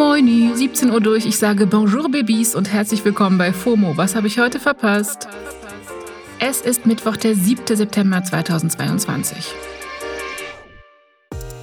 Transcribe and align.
Moini, 0.00 0.50
17 0.54 0.90
Uhr 0.92 1.02
durch. 1.02 1.26
Ich 1.26 1.36
sage 1.36 1.66
Bonjour 1.66 2.10
Babys 2.10 2.54
und 2.54 2.72
herzlich 2.72 3.04
willkommen 3.04 3.36
bei 3.36 3.52
FOMO. 3.52 3.98
Was 3.98 4.16
habe 4.16 4.28
ich 4.28 4.38
heute 4.38 4.58
verpasst? 4.58 5.28
Es 6.38 6.62
ist 6.62 6.86
Mittwoch, 6.86 7.18
der 7.18 7.34
7. 7.34 7.76
September 7.76 8.24
2022. 8.24 9.52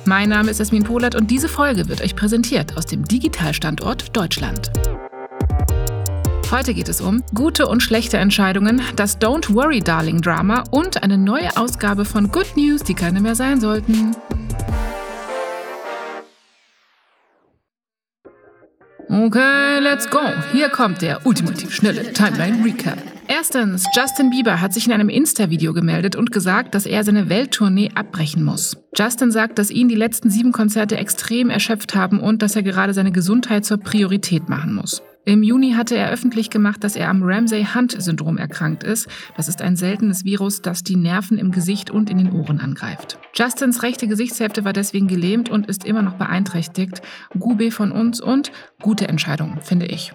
Mein 0.05 0.29
Name 0.29 0.51
ist 0.51 0.59
Esmin 0.59 0.83
Polat 0.83 1.15
und 1.15 1.31
diese 1.31 1.49
Folge 1.49 1.89
wird 1.89 2.03
euch 2.03 2.15
präsentiert 2.15 2.77
aus 2.77 2.85
dem 2.85 3.05
Digitalstandort 3.05 4.15
Deutschland. 4.15 4.71
Heute 6.51 6.75
geht 6.75 6.89
es 6.89 7.01
um 7.01 7.23
gute 7.33 7.65
und 7.65 7.81
schlechte 7.81 8.17
Entscheidungen, 8.17 8.83
das 8.95 9.19
Don't 9.19 9.51
Worry 9.55 9.79
Darling 9.79 10.21
Drama 10.21 10.63
und 10.69 11.01
eine 11.01 11.17
neue 11.17 11.57
Ausgabe 11.57 12.05
von 12.05 12.31
Good 12.31 12.55
News, 12.55 12.83
die 12.83 12.93
keine 12.93 13.19
mehr 13.19 13.33
sein 13.33 13.59
sollten. 13.59 14.15
Okay, 19.09 19.79
let's 19.79 20.09
go. 20.09 20.19
Hier 20.51 20.67
kommt 20.67 21.01
der 21.01 21.25
ultimativ 21.25 21.73
schnelle 21.73 22.11
Timeline 22.11 22.61
Recap. 22.63 22.97
Erstens, 23.29 23.85
Justin 23.95 24.29
Bieber 24.29 24.59
hat 24.59 24.73
sich 24.73 24.85
in 24.85 24.91
einem 24.91 25.07
Insta-Video 25.07 25.71
gemeldet 25.71 26.17
und 26.17 26.31
gesagt, 26.31 26.75
dass 26.75 26.85
er 26.85 27.05
seine 27.05 27.29
Welttournee 27.29 27.91
abbrechen 27.95 28.43
muss. 28.43 28.75
Justin 28.97 29.31
sagt, 29.31 29.59
dass 29.59 29.71
ihn 29.71 29.87
die 29.87 29.95
letzten 29.95 30.29
sieben 30.29 30.51
Konzerte 30.51 30.97
extrem 30.97 31.49
erschöpft 31.49 31.95
haben 31.95 32.19
und 32.19 32.41
dass 32.41 32.57
er 32.57 32.63
gerade 32.63 32.93
seine 32.93 33.13
Gesundheit 33.13 33.63
zur 33.63 33.77
Priorität 33.77 34.49
machen 34.49 34.73
muss. 34.73 35.01
Im 35.27 35.43
Juni 35.43 35.73
hatte 35.73 35.97
er 35.97 36.09
öffentlich 36.09 36.49
gemacht, 36.49 36.85
dass 36.85 36.95
er 36.95 37.09
am 37.09 37.21
Ramsay-Hunt-Syndrom 37.21 38.37
erkrankt 38.37 38.85
ist. 38.85 39.09
Das 39.35 39.49
ist 39.49 39.61
ein 39.61 39.75
seltenes 39.75 40.23
Virus, 40.23 40.61
das 40.61 40.83
die 40.83 40.95
Nerven 40.95 41.37
im 41.37 41.51
Gesicht 41.51 41.91
und 41.91 42.09
in 42.09 42.17
den 42.17 42.31
Ohren 42.31 42.61
angreift. 42.61 43.19
Justins 43.35 43.83
rechte 43.83 44.07
Gesichtshälfte 44.07 44.63
war 44.63 44.71
deswegen 44.71 45.09
gelähmt 45.09 45.49
und 45.49 45.67
ist 45.67 45.83
immer 45.83 46.01
noch 46.01 46.13
beeinträchtigt. 46.13 47.01
Gube 47.37 47.71
von 47.71 47.91
uns 47.91 48.21
und 48.21 48.53
gute 48.81 49.09
Entscheidung, 49.09 49.57
finde 49.61 49.87
ich. 49.87 50.13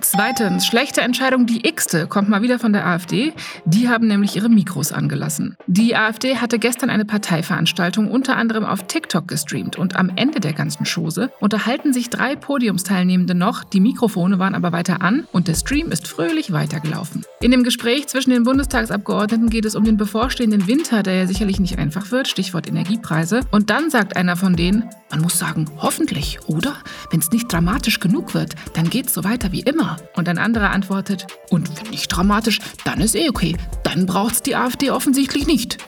Zweitens, 0.00 0.66
schlechte 0.66 1.00
Entscheidung, 1.00 1.46
die 1.46 1.66
x-te, 1.66 2.06
kommt 2.06 2.28
mal 2.28 2.42
wieder 2.42 2.58
von 2.58 2.72
der 2.74 2.86
AfD. 2.86 3.32
Die 3.64 3.88
haben 3.88 4.06
nämlich 4.06 4.36
ihre 4.36 4.50
Mikros 4.50 4.92
angelassen. 4.92 5.56
Die 5.66 5.96
AfD 5.96 6.36
hatte 6.36 6.58
gestern 6.58 6.90
eine 6.90 7.06
Parteiveranstaltung 7.06 8.10
unter 8.10 8.36
anderem 8.36 8.64
auf 8.64 8.86
TikTok 8.86 9.26
gestreamt 9.26 9.76
und 9.76 9.96
am 9.96 10.12
Ende 10.14 10.40
der 10.40 10.52
ganzen 10.52 10.84
Chose 10.84 11.30
unterhalten 11.40 11.94
sich 11.94 12.10
drei 12.10 12.36
Podiumsteilnehmende 12.36 13.34
noch, 13.34 13.64
die 13.64 13.80
Mikrofone 13.80 14.38
waren 14.38 14.54
aber 14.54 14.72
weiter 14.72 15.00
an 15.00 15.26
und 15.32 15.48
der 15.48 15.54
Stream 15.54 15.90
ist 15.90 16.06
fröhlich 16.06 16.52
weitergelaufen. 16.52 17.24
In 17.40 17.50
dem 17.50 17.64
Gespräch 17.64 18.06
zwischen 18.06 18.30
den 18.30 18.42
Bundestagsabgeordneten 18.42 19.48
geht 19.48 19.64
es 19.64 19.74
um 19.74 19.84
den 19.84 19.96
bevorstehenden 19.96 20.66
Winter, 20.66 21.02
der 21.02 21.14
ja 21.14 21.26
sicherlich 21.26 21.58
nicht 21.58 21.78
einfach 21.78 22.10
wird, 22.10 22.28
Stichwort 22.28 22.68
Energiepreise. 22.68 23.40
Und 23.50 23.70
dann 23.70 23.90
sagt 23.90 24.16
einer 24.16 24.36
von 24.36 24.56
denen, 24.56 24.84
man 25.10 25.20
muss 25.20 25.38
sagen, 25.38 25.70
hoffentlich, 25.78 26.38
oder? 26.48 26.76
Wenn 27.10 27.20
es 27.20 27.30
nicht 27.30 27.50
dramatisch 27.50 28.00
genug 28.00 28.34
wird, 28.34 28.54
dann 28.74 28.90
geht 28.90 29.06
es 29.06 29.14
so 29.14 29.24
weiter 29.24 29.52
wie 29.52 29.60
immer. 29.60 29.85
Und 30.14 30.28
ein 30.28 30.38
anderer 30.38 30.70
antwortet, 30.70 31.26
und 31.50 31.68
wenn 31.78 31.90
nicht 31.90 32.08
dramatisch, 32.08 32.60
dann 32.84 33.00
ist 33.00 33.14
eh 33.14 33.28
okay. 33.28 33.56
Dann 33.82 34.06
braucht's 34.06 34.42
die 34.42 34.56
AfD 34.56 34.90
offensichtlich 34.90 35.46
nicht. 35.46 35.78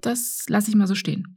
Das 0.00 0.44
lasse 0.48 0.70
ich 0.70 0.76
mal 0.76 0.86
so 0.86 0.94
stehen. 0.94 1.35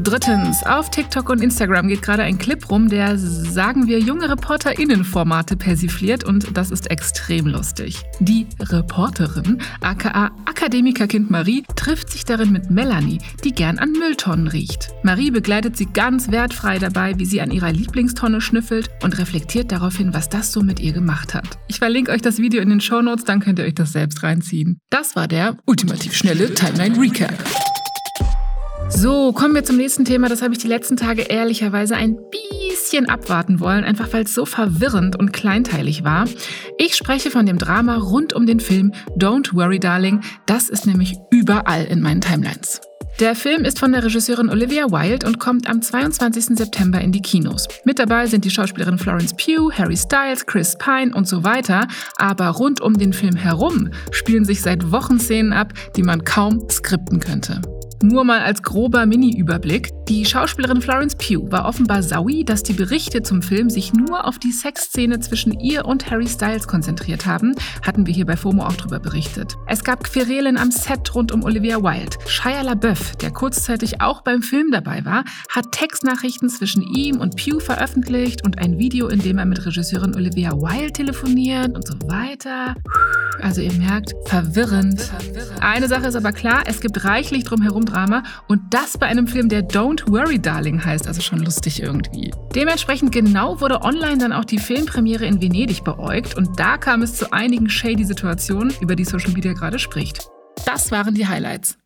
Drittens, 0.00 0.62
auf 0.64 0.90
TikTok 0.90 1.28
und 1.28 1.42
Instagram 1.42 1.88
geht 1.88 2.02
gerade 2.02 2.22
ein 2.22 2.38
Clip 2.38 2.70
rum, 2.70 2.88
der, 2.88 3.18
sagen 3.18 3.88
wir, 3.88 3.98
junge 3.98 4.28
ReporterInnen-Formate 4.30 5.56
persifliert 5.56 6.22
und 6.22 6.56
das 6.56 6.70
ist 6.70 6.88
extrem 6.88 7.48
lustig. 7.48 8.04
Die 8.20 8.46
Reporterin, 8.60 9.60
aka 9.80 10.30
Akademikerkind 10.44 11.30
Marie, 11.30 11.64
trifft 11.74 12.10
sich 12.10 12.24
darin 12.24 12.52
mit 12.52 12.70
Melanie, 12.70 13.18
die 13.42 13.50
gern 13.50 13.78
an 13.78 13.90
Mülltonnen 13.90 14.46
riecht. 14.46 14.90
Marie 15.02 15.32
begleitet 15.32 15.76
sie 15.76 15.86
ganz 15.86 16.30
wertfrei 16.30 16.78
dabei, 16.78 17.18
wie 17.18 17.26
sie 17.26 17.40
an 17.40 17.50
ihrer 17.50 17.72
Lieblingstonne 17.72 18.40
schnüffelt 18.40 18.90
und 19.02 19.18
reflektiert 19.18 19.72
daraufhin, 19.72 20.14
was 20.14 20.28
das 20.28 20.52
so 20.52 20.62
mit 20.62 20.78
ihr 20.78 20.92
gemacht 20.92 21.34
hat. 21.34 21.58
Ich 21.66 21.78
verlinke 21.78 22.12
euch 22.12 22.22
das 22.22 22.38
Video 22.38 22.62
in 22.62 22.68
den 22.68 22.80
Shownotes, 22.80 23.24
dann 23.24 23.40
könnt 23.40 23.58
ihr 23.58 23.64
euch 23.64 23.74
das 23.74 23.92
selbst 23.92 24.22
reinziehen. 24.22 24.78
Das 24.90 25.16
war 25.16 25.26
der 25.26 25.56
ultimativ 25.66 26.14
schnelle 26.14 26.54
Timeline 26.54 26.96
Recap. 27.00 27.34
So, 28.90 29.32
kommen 29.32 29.54
wir 29.54 29.64
zum 29.64 29.76
nächsten 29.76 30.04
Thema. 30.04 30.28
Das 30.28 30.42
habe 30.42 30.54
ich 30.54 30.58
die 30.58 30.66
letzten 30.66 30.96
Tage 30.96 31.22
ehrlicherweise 31.22 31.94
ein 31.94 32.16
bisschen 32.30 33.08
abwarten 33.08 33.60
wollen, 33.60 33.84
einfach 33.84 34.12
weil 34.12 34.24
es 34.24 34.34
so 34.34 34.46
verwirrend 34.46 35.16
und 35.16 35.32
kleinteilig 35.32 36.04
war. 36.04 36.26
Ich 36.78 36.96
spreche 36.96 37.30
von 37.30 37.46
dem 37.46 37.58
Drama 37.58 37.96
rund 37.96 38.32
um 38.32 38.46
den 38.46 38.60
Film 38.60 38.92
Don't 39.16 39.54
Worry 39.54 39.78
Darling. 39.78 40.22
Das 40.46 40.68
ist 40.68 40.86
nämlich 40.86 41.16
überall 41.30 41.84
in 41.84 42.00
meinen 42.00 42.20
Timelines. 42.20 42.80
Der 43.20 43.34
Film 43.34 43.64
ist 43.64 43.80
von 43.80 43.90
der 43.92 44.04
Regisseurin 44.04 44.48
Olivia 44.48 44.90
Wilde 44.92 45.26
und 45.26 45.40
kommt 45.40 45.68
am 45.68 45.82
22. 45.82 46.56
September 46.56 47.00
in 47.00 47.10
die 47.10 47.20
Kinos. 47.20 47.66
Mit 47.84 47.98
dabei 47.98 48.26
sind 48.26 48.44
die 48.44 48.50
Schauspielerin 48.50 48.96
Florence 48.96 49.34
Pugh, 49.34 49.72
Harry 49.76 49.96
Styles, 49.96 50.46
Chris 50.46 50.76
Pine 50.78 51.12
und 51.14 51.26
so 51.26 51.42
weiter. 51.42 51.88
Aber 52.16 52.48
rund 52.48 52.80
um 52.80 52.96
den 52.96 53.12
Film 53.12 53.34
herum 53.34 53.90
spielen 54.12 54.44
sich 54.44 54.62
seit 54.62 54.92
Wochen 54.92 55.18
Szenen 55.18 55.52
ab, 55.52 55.72
die 55.96 56.04
man 56.04 56.24
kaum 56.24 56.64
skripten 56.70 57.18
könnte. 57.18 57.60
Nur 58.02 58.24
mal 58.24 58.40
als 58.40 58.62
grober 58.62 59.06
Mini-Überblick. 59.06 59.90
Die 60.08 60.24
Schauspielerin 60.24 60.80
Florence 60.80 61.16
Pugh 61.16 61.52
war 61.52 61.66
offenbar 61.66 62.02
saui, 62.02 62.42
dass 62.42 62.62
die 62.62 62.72
Berichte 62.72 63.20
zum 63.20 63.42
Film 63.42 63.68
sich 63.68 63.92
nur 63.92 64.26
auf 64.26 64.38
die 64.38 64.52
Sexszene 64.52 65.20
zwischen 65.20 65.60
ihr 65.60 65.84
und 65.84 66.10
Harry 66.10 66.26
Styles 66.26 66.66
konzentriert 66.66 67.26
haben. 67.26 67.54
Hatten 67.82 68.06
wir 68.06 68.14
hier 68.14 68.24
bei 68.24 68.34
FOMO 68.34 68.64
auch 68.64 68.76
drüber 68.76 69.00
berichtet. 69.00 69.58
Es 69.66 69.84
gab 69.84 70.02
Querelen 70.02 70.56
am 70.56 70.70
Set 70.70 71.14
rund 71.14 71.30
um 71.30 71.44
Olivia 71.44 71.82
Wilde. 71.82 72.16
Shia 72.26 72.62
LaBeouf, 72.62 73.16
der 73.16 73.32
kurzzeitig 73.32 74.00
auch 74.00 74.22
beim 74.22 74.40
Film 74.40 74.70
dabei 74.72 75.04
war, 75.04 75.24
hat 75.50 75.72
Textnachrichten 75.72 76.48
zwischen 76.48 76.82
ihm 76.82 77.20
und 77.20 77.36
Pugh 77.36 77.60
veröffentlicht 77.60 78.46
und 78.46 78.58
ein 78.58 78.78
Video, 78.78 79.08
in 79.08 79.20
dem 79.20 79.36
er 79.36 79.44
mit 79.44 79.66
Regisseurin 79.66 80.16
Olivia 80.16 80.52
Wilde 80.52 80.90
telefoniert 80.90 81.76
und 81.76 81.86
so 81.86 81.92
weiter. 82.08 82.74
Also 83.40 83.60
ihr 83.60 83.72
merkt, 83.72 84.14
verwirrend. 84.24 85.10
Eine 85.60 85.86
Sache 85.86 86.06
ist 86.06 86.16
aber 86.16 86.32
klar, 86.32 86.62
es 86.66 86.80
gibt 86.80 87.04
reichlich 87.04 87.44
drumherum 87.44 87.84
Drama 87.84 88.22
und 88.48 88.60
das 88.70 88.98
bei 88.98 89.06
einem 89.06 89.28
Film, 89.28 89.48
der 89.48 89.62
Don't 89.62 89.97
Worry 90.06 90.38
Darling 90.38 90.84
heißt, 90.84 91.06
also 91.08 91.20
schon 91.20 91.40
lustig 91.40 91.82
irgendwie. 91.82 92.30
Dementsprechend 92.54 93.12
genau 93.12 93.60
wurde 93.60 93.82
online 93.82 94.18
dann 94.18 94.32
auch 94.32 94.44
die 94.44 94.58
Filmpremiere 94.58 95.26
in 95.26 95.40
Venedig 95.40 95.82
beäugt 95.82 96.36
und 96.36 96.60
da 96.60 96.76
kam 96.76 97.02
es 97.02 97.16
zu 97.16 97.32
einigen 97.32 97.68
shady 97.68 98.04
Situationen, 98.04 98.72
über 98.80 98.94
die 98.94 99.04
Social 99.04 99.32
Media 99.32 99.52
gerade 99.52 99.78
spricht. 99.78 100.28
Das 100.64 100.90
waren 100.90 101.14
die 101.14 101.26
Highlights. 101.26 101.78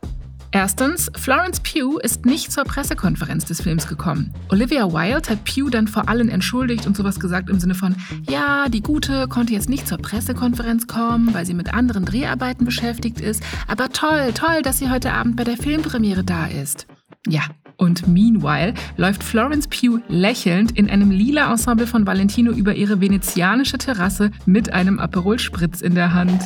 Erstens, 0.55 1.09
Florence 1.15 1.59
Pugh 1.61 1.97
ist 1.97 2.27
nicht 2.27 2.51
zur 2.51 2.63
Pressekonferenz 2.63 3.45
des 3.45 3.61
Films 3.61 3.87
gekommen. 3.87 4.31
Olivia 4.49 4.93
Wilde 4.93 5.27
hat 5.27 5.43
Pugh 5.45 5.71
dann 5.71 5.87
vor 5.87 6.07
allen 6.07 6.29
entschuldigt 6.29 6.85
und 6.85 6.95
sowas 6.95 7.19
gesagt 7.19 7.49
im 7.49 7.59
Sinne 7.59 7.73
von, 7.73 7.95
ja, 8.29 8.69
die 8.69 8.83
Gute 8.83 9.27
konnte 9.27 9.53
jetzt 9.53 9.67
nicht 9.67 9.87
zur 9.87 9.97
Pressekonferenz 9.97 10.85
kommen, 10.85 11.33
weil 11.33 11.47
sie 11.47 11.55
mit 11.55 11.73
anderen 11.73 12.05
Dreharbeiten 12.05 12.65
beschäftigt 12.65 13.19
ist, 13.19 13.41
aber 13.67 13.89
toll, 13.89 14.31
toll, 14.35 14.61
dass 14.61 14.77
sie 14.77 14.91
heute 14.91 15.13
Abend 15.13 15.37
bei 15.37 15.43
der 15.43 15.57
Filmpremiere 15.57 16.23
da 16.23 16.45
ist. 16.45 16.85
Ja, 17.27 17.41
und 17.83 18.07
meanwhile 18.07 18.73
läuft 18.95 19.23
Florence 19.23 19.67
Pugh 19.67 20.01
lächelnd 20.07 20.71
in 20.77 20.89
einem 20.89 21.11
lila 21.11 21.51
Ensemble 21.51 21.85
von 21.85 22.07
Valentino 22.07 22.51
über 22.51 22.73
ihre 22.73 23.01
venezianische 23.01 23.77
Terrasse 23.77 24.31
mit 24.45 24.71
einem 24.71 24.99
Aperol 24.99 25.37
Spritz 25.37 25.81
in 25.81 25.93
der 25.93 26.13
Hand. 26.13 26.41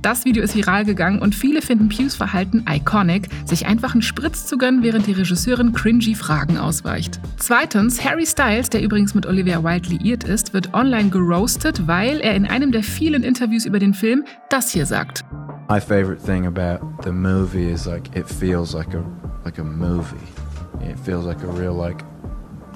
Das 0.00 0.26
Video 0.26 0.42
ist 0.42 0.54
viral 0.54 0.84
gegangen 0.84 1.20
und 1.20 1.34
viele 1.34 1.62
finden 1.62 1.88
Pews 1.88 2.14
Verhalten 2.14 2.66
iconic, 2.68 3.28
sich 3.46 3.66
einfach 3.66 3.94
einen 3.94 4.02
Spritz 4.02 4.46
zu 4.46 4.58
gönnen, 4.58 4.82
während 4.82 5.06
die 5.06 5.12
Regisseurin 5.12 5.72
cringy 5.72 6.14
Fragen 6.14 6.58
ausweicht. 6.58 7.18
Zweitens, 7.38 8.04
Harry 8.04 8.26
Styles, 8.26 8.68
der 8.68 8.82
übrigens 8.82 9.14
mit 9.14 9.26
Olivia 9.26 9.64
Wilde 9.64 9.88
liiert 9.88 10.24
ist, 10.24 10.52
wird 10.52 10.74
online 10.74 11.08
geroastet, 11.08 11.88
weil 11.88 12.20
er 12.20 12.34
in 12.34 12.44
einem 12.46 12.70
der 12.70 12.82
vielen 12.82 13.24
Interviews 13.24 13.64
über 13.64 13.78
den 13.78 13.94
Film 13.94 14.24
das 14.50 14.70
hier 14.70 14.84
sagt. 14.84 15.24
My 15.70 15.80
favorite 15.80 16.22
thing 16.22 16.46
about 16.46 17.02
the 17.02 17.10
movie 17.10 17.72
is 17.72 17.86
like 17.86 18.14
it 18.14 18.28
feels 18.28 18.74
like 18.74 18.94
a 18.94 19.02
like 19.44 19.58
a 19.58 19.64
movie. 19.64 20.43
It 20.84 20.98
feels 20.98 21.24
like 21.26 21.42
a 21.42 21.46
real 21.46 21.74
like 21.74 22.02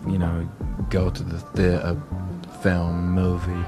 you 0.07 0.19
know 0.19 0.49
go 0.91 1.11
to 1.11 1.23
the 1.23 1.39
theater 1.55 1.97
film 2.63 3.15
movie. 3.15 3.65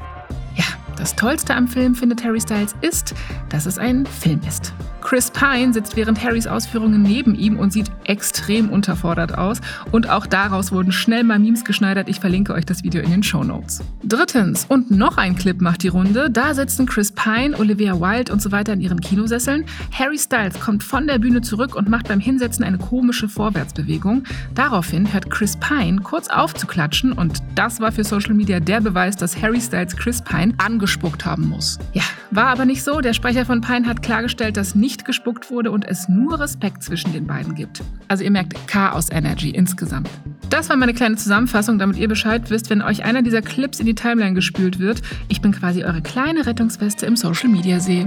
Das 1.00 1.16
Tollste 1.16 1.54
am 1.54 1.66
Film, 1.66 1.94
findet 1.94 2.22
Harry 2.22 2.42
Styles, 2.42 2.74
ist, 2.82 3.14
dass 3.48 3.64
es 3.64 3.78
ein 3.78 4.04
Film 4.04 4.38
ist. 4.46 4.74
Chris 5.10 5.28
Pine 5.32 5.72
sitzt 5.72 5.96
während 5.96 6.22
Harrys 6.22 6.46
Ausführungen 6.46 7.02
neben 7.02 7.34
ihm 7.34 7.58
und 7.58 7.72
sieht 7.72 7.90
extrem 8.04 8.70
unterfordert 8.70 9.36
aus. 9.36 9.60
Und 9.90 10.08
auch 10.08 10.24
daraus 10.24 10.70
wurden 10.70 10.92
schnell 10.92 11.24
mal 11.24 11.40
Memes 11.40 11.64
geschneidert. 11.64 12.08
Ich 12.08 12.20
verlinke 12.20 12.54
euch 12.54 12.64
das 12.64 12.84
Video 12.84 13.02
in 13.02 13.10
den 13.10 13.22
Show 13.24 13.42
Notes. 13.42 13.82
Drittens, 14.04 14.66
und 14.68 14.92
noch 14.92 15.16
ein 15.16 15.34
Clip 15.34 15.60
macht 15.60 15.82
die 15.82 15.88
Runde. 15.88 16.30
Da 16.30 16.54
sitzen 16.54 16.86
Chris 16.86 17.10
Pine, 17.10 17.58
Olivia 17.58 18.00
Wilde 18.00 18.32
und 18.32 18.40
so 18.40 18.52
weiter 18.52 18.72
in 18.72 18.80
ihren 18.80 19.00
Kinosesseln. 19.00 19.64
Harry 19.90 20.16
Styles 20.16 20.60
kommt 20.60 20.84
von 20.84 21.08
der 21.08 21.18
Bühne 21.18 21.40
zurück 21.40 21.74
und 21.74 21.88
macht 21.88 22.06
beim 22.06 22.20
Hinsetzen 22.20 22.64
eine 22.64 22.78
komische 22.78 23.28
Vorwärtsbewegung. 23.28 24.22
Daraufhin 24.54 25.12
hört 25.12 25.28
Chris 25.28 25.56
Pine 25.56 26.02
kurz 26.02 26.28
auf 26.28 26.54
zu 26.54 26.68
klatschen 26.68 27.14
und 27.14 27.42
das 27.56 27.80
war 27.80 27.90
für 27.90 28.04
Social 28.04 28.34
Media 28.34 28.60
der 28.60 28.80
Beweis, 28.80 29.16
dass 29.16 29.42
Harry 29.42 29.60
Styles 29.60 29.96
Chris 29.96 30.22
Pine 30.22 30.54
angespuckt 30.58 31.24
haben 31.24 31.48
muss. 31.48 31.80
Ja, 31.94 32.04
war 32.30 32.46
aber 32.46 32.64
nicht 32.64 32.84
so. 32.84 33.00
Der 33.00 33.12
Sprecher 33.12 33.44
von 33.44 33.60
Pine 33.60 33.88
hat 33.88 34.02
klargestellt, 34.02 34.56
dass 34.56 34.76
nicht 34.76 34.99
nicht 35.00 35.06
gespuckt 35.06 35.50
wurde 35.50 35.70
und 35.70 35.88
es 35.88 36.08
nur 36.08 36.38
Respekt 36.38 36.82
zwischen 36.82 37.12
den 37.14 37.26
beiden 37.26 37.54
gibt. 37.54 37.82
Also 38.08 38.22
ihr 38.22 38.30
merkt 38.30 38.54
Chaos 38.68 39.08
Energy 39.10 39.48
insgesamt. 39.48 40.10
Das 40.50 40.68
war 40.68 40.76
meine 40.76 40.92
kleine 40.92 41.16
Zusammenfassung, 41.16 41.78
damit 41.78 41.96
ihr 41.96 42.08
Bescheid 42.08 42.50
wisst, 42.50 42.68
wenn 42.68 42.82
euch 42.82 43.02
einer 43.02 43.22
dieser 43.22 43.40
Clips 43.40 43.80
in 43.80 43.86
die 43.86 43.94
Timeline 43.94 44.34
gespült 44.34 44.78
wird. 44.78 45.00
Ich 45.28 45.40
bin 45.40 45.52
quasi 45.52 45.84
eure 45.84 46.02
kleine 46.02 46.44
Rettungsweste 46.44 47.06
im 47.06 47.16
Social 47.16 47.48
Media 47.48 47.80
See. 47.80 48.06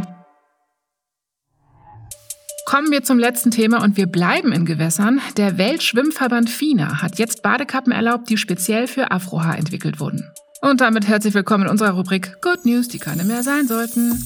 Kommen 2.67 2.91
wir 2.91 3.03
zum 3.03 3.17
letzten 3.17 3.49
Thema 3.49 3.83
und 3.83 3.97
wir 3.97 4.05
bleiben 4.05 4.51
in 4.51 4.65
Gewässern. 4.65 5.19
Der 5.37 5.57
Weltschwimmverband 5.57 6.49
FINA 6.49 7.01
hat 7.01 7.17
jetzt 7.17 7.41
Badekappen 7.41 7.91
erlaubt, 7.91 8.29
die 8.29 8.37
speziell 8.37 8.87
für 8.87 9.09
Afrohaar 9.09 9.57
entwickelt 9.57 9.99
wurden. 9.99 10.23
Und 10.61 10.79
damit 10.79 11.07
herzlich 11.07 11.33
willkommen 11.33 11.65
in 11.65 11.71
unserer 11.71 11.91
Rubrik 11.91 12.39
Good 12.41 12.65
News, 12.65 12.87
die 12.87 12.99
keine 12.99 13.23
mehr 13.23 13.41
sein 13.41 13.67
sollten. 13.67 14.21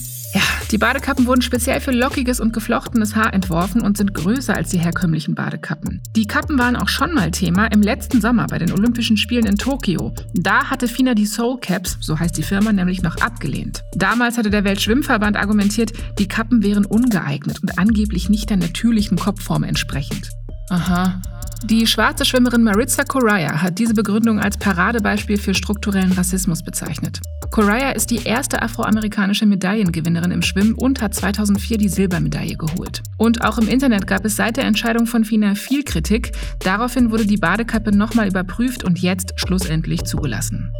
Die 0.70 0.76
Badekappen 0.76 1.26
wurden 1.26 1.40
speziell 1.40 1.80
für 1.80 1.92
lockiges 1.92 2.40
und 2.40 2.52
geflochtenes 2.52 3.16
Haar 3.16 3.32
entworfen 3.32 3.80
und 3.80 3.96
sind 3.96 4.12
größer 4.12 4.54
als 4.54 4.68
die 4.68 4.78
herkömmlichen 4.78 5.34
Badekappen. 5.34 6.02
Die 6.14 6.26
Kappen 6.26 6.58
waren 6.58 6.76
auch 6.76 6.88
schon 6.88 7.14
mal 7.14 7.30
Thema 7.30 7.66
im 7.72 7.80
letzten 7.80 8.20
Sommer 8.20 8.46
bei 8.46 8.58
den 8.58 8.72
Olympischen 8.72 9.16
Spielen 9.16 9.46
in 9.46 9.56
Tokio. 9.56 10.12
Da 10.34 10.66
hatte 10.66 10.86
FINA 10.86 11.14
die 11.14 11.24
Soul 11.24 11.58
Caps, 11.58 11.96
so 12.00 12.18
heißt 12.18 12.36
die 12.36 12.42
Firma, 12.42 12.70
nämlich 12.70 13.02
noch 13.02 13.16
abgelehnt. 13.16 13.82
Damals 13.94 14.36
hatte 14.36 14.50
der 14.50 14.64
Weltschwimmverband 14.64 15.38
argumentiert, 15.38 15.92
die 16.18 16.28
Kappen 16.28 16.62
wären 16.62 16.84
ungeeignet 16.84 17.62
und 17.62 17.78
angeblich 17.78 18.28
nicht 18.28 18.50
der 18.50 18.58
natürlichen 18.58 19.16
Kopfform 19.16 19.62
entsprechend. 19.62 20.30
Aha, 20.68 21.22
die 21.64 21.86
schwarze 21.86 22.24
Schwimmerin 22.24 22.62
Maritza 22.62 23.04
Correa 23.04 23.62
hat 23.62 23.78
diese 23.78 23.94
Begründung 23.94 24.38
als 24.38 24.56
Paradebeispiel 24.56 25.38
für 25.38 25.54
strukturellen 25.54 26.12
Rassismus 26.12 26.62
bezeichnet. 26.62 27.20
Correa 27.50 27.90
ist 27.90 28.10
die 28.10 28.22
erste 28.24 28.62
afroamerikanische 28.62 29.46
Medaillengewinnerin 29.46 30.30
im 30.30 30.42
Schwimmen 30.42 30.74
und 30.74 31.02
hat 31.02 31.14
2004 31.14 31.78
die 31.78 31.88
Silbermedaille 31.88 32.56
geholt. 32.56 33.02
Und 33.16 33.44
auch 33.44 33.58
im 33.58 33.68
Internet 33.68 34.06
gab 34.06 34.24
es 34.24 34.36
seit 34.36 34.56
der 34.56 34.64
Entscheidung 34.64 35.06
von 35.06 35.24
FINA 35.24 35.54
viel 35.54 35.82
Kritik. 35.82 36.32
Daraufhin 36.60 37.10
wurde 37.10 37.26
die 37.26 37.38
Badekappe 37.38 37.96
nochmal 37.96 38.28
überprüft 38.28 38.84
und 38.84 39.00
jetzt 39.00 39.32
schlussendlich 39.36 40.04
zugelassen. 40.04 40.72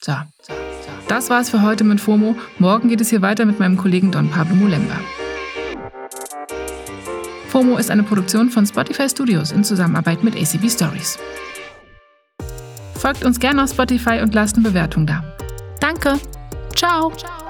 So, 0.00 0.14
das 1.08 1.28
war's 1.28 1.50
für 1.50 1.62
heute 1.62 1.84
mit 1.84 2.00
FOMO. 2.00 2.36
Morgen 2.58 2.88
geht 2.88 3.00
es 3.00 3.10
hier 3.10 3.22
weiter 3.22 3.44
mit 3.44 3.58
meinem 3.58 3.76
Kollegen 3.76 4.10
Don 4.10 4.30
Pablo 4.30 4.54
Mulemba. 4.54 4.96
FOMO 7.58 7.76
ist 7.76 7.90
eine 7.90 8.04
Produktion 8.04 8.50
von 8.50 8.64
Spotify 8.64 9.08
Studios 9.08 9.50
in 9.50 9.64
Zusammenarbeit 9.64 10.22
mit 10.22 10.36
ACB 10.36 10.70
Stories. 10.70 11.18
Folgt 12.94 13.24
uns 13.24 13.40
gerne 13.40 13.64
auf 13.64 13.70
Spotify 13.70 14.20
und 14.22 14.32
lasst 14.32 14.54
eine 14.54 14.68
Bewertung 14.68 15.08
da. 15.08 15.24
Danke. 15.80 16.20
Ciao. 16.76 17.10
ciao. 17.16 17.47